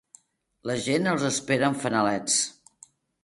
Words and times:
La 0.69 0.77
gent 0.85 1.09
els 1.11 1.27
espera 1.29 1.69
amb 1.69 1.79
fanalets. 1.83 2.39